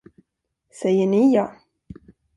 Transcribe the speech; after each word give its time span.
Säger 0.69 1.07
ni, 1.07 1.33
ja. 1.33 1.53